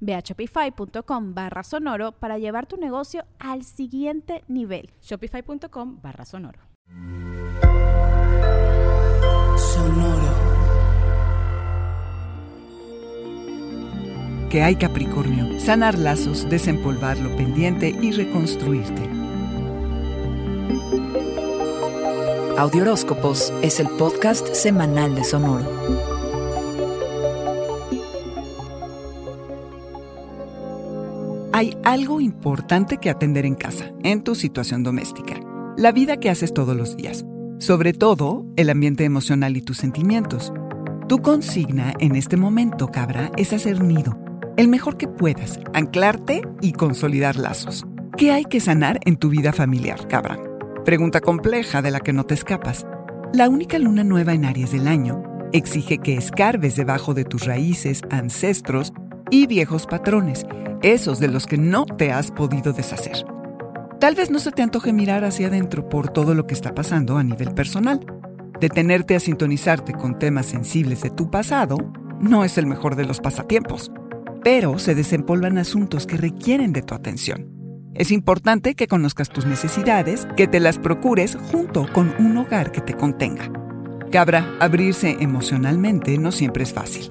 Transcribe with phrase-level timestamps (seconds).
[0.00, 4.90] Ve a shopify.com barra sonoro para llevar tu negocio al siguiente nivel.
[5.02, 6.60] Shopify.com barra sonoro.
[9.56, 10.48] Sonoro.
[14.50, 19.08] Que hay Capricornio, sanar lazos, desempolvar lo pendiente y reconstruirte.
[22.58, 26.17] Audioróscopos es el podcast semanal de Sonoro.
[31.58, 35.40] Hay algo importante que atender en casa, en tu situación doméstica,
[35.76, 37.26] la vida que haces todos los días,
[37.58, 40.52] sobre todo el ambiente emocional y tus sentimientos.
[41.08, 44.16] Tu consigna en este momento, cabra, es hacer nido,
[44.56, 47.84] el mejor que puedas, anclarte y consolidar lazos.
[48.16, 50.38] ¿Qué hay que sanar en tu vida familiar, cabra?
[50.84, 52.86] Pregunta compleja de la que no te escapas.
[53.34, 58.02] La única luna nueva en Aries del año exige que escarbes debajo de tus raíces,
[58.10, 58.92] ancestros
[59.30, 60.46] y viejos patrones,
[60.82, 63.24] esos de los que no te has podido deshacer.
[64.00, 67.18] Tal vez no se te antoje mirar hacia adentro por todo lo que está pasando
[67.18, 68.06] a nivel personal.
[68.60, 71.78] Detenerte a sintonizarte con temas sensibles de tu pasado
[72.20, 73.90] no es el mejor de los pasatiempos,
[74.44, 77.50] pero se desempolvan asuntos que requieren de tu atención.
[77.94, 82.80] Es importante que conozcas tus necesidades, que te las procures junto con un hogar que
[82.80, 83.50] te contenga.
[84.12, 87.08] Cabra, abrirse emocionalmente no siempre es fácil.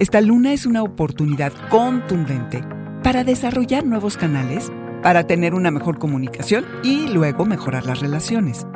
[0.00, 2.64] Esta luna es una oportunidad contundente
[3.04, 4.72] para desarrollar nuevos canales,
[5.04, 8.66] para tener una mejor comunicación y luego mejorar las relaciones.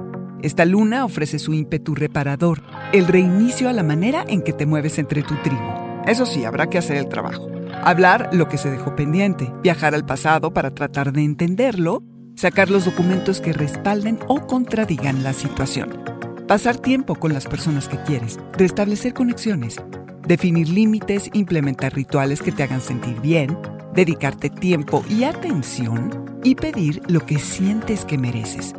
[0.43, 2.63] Esta luna ofrece su ímpetu reparador,
[2.93, 5.61] el reinicio a la manera en que te mueves entre tu tribu.
[6.07, 7.49] Eso sí, habrá que hacer el trabajo.
[7.83, 12.05] Hablar lo que se dejó pendiente, viajar al pasado para tratar de entenderlo,
[12.37, 16.01] sacar los documentos que respalden o contradigan la situación.
[16.47, 19.83] Pasar tiempo con las personas que quieres, restablecer conexiones,
[20.29, 23.59] definir límites, implementar rituales que te hagan sentir bien,
[23.95, 28.75] dedicarte tiempo y atención y pedir lo que sientes que mereces.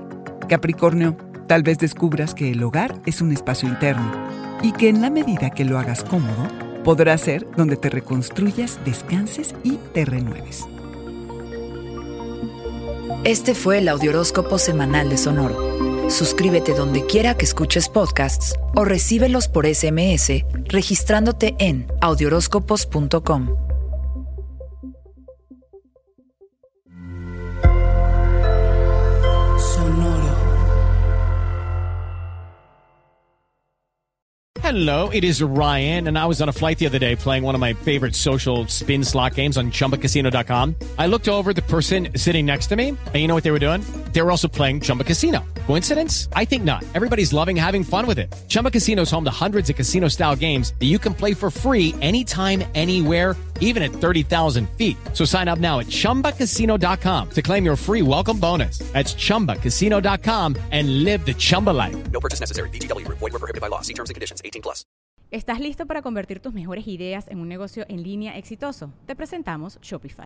[0.47, 1.17] Capricornio,
[1.47, 4.11] tal vez descubras que el hogar es un espacio interno
[4.61, 6.47] y que en la medida que lo hagas cómodo,
[6.83, 10.67] podrá ser donde te reconstruyas, descanses y te renueves.
[13.23, 15.88] Este fue el Audioróscopo Semanal de Sonoro.
[16.09, 23.55] Suscríbete donde quiera que escuches podcasts o recíbelos por SMS registrándote en audioróscopos.com.
[29.59, 30.39] Sonoro.
[34.61, 37.53] Hello, it is Ryan, and I was on a flight the other day playing one
[37.53, 40.75] of my favorite social spin slot games on chumbacasino.com.
[40.97, 43.59] I looked over the person sitting next to me, and you know what they were
[43.59, 43.81] doing?
[44.11, 45.45] They were also playing Chumba Casino.
[45.67, 46.27] Coincidence?
[46.33, 46.83] I think not.
[46.93, 48.33] Everybody's loving having fun with it.
[48.47, 51.49] Chumba Casino is home to hundreds of casino style games that you can play for
[51.49, 54.97] free anytime, anywhere, even at 30,000 feet.
[55.13, 58.79] So sign up now at chumbacasino.com to claim your free welcome bonus.
[58.93, 62.11] That's chumbacasino.com and live the Chumba life.
[62.11, 62.69] No purchase necessary.
[62.71, 63.07] VGW.
[63.07, 63.81] Void were prohibited by law.
[63.81, 64.41] See terms and conditions.
[64.43, 64.85] 18 plus.
[65.31, 68.91] ¿Estás listo para convertir tus mejores ideas en un negocio en línea exitoso?
[69.05, 70.25] Te presentamos Shopify.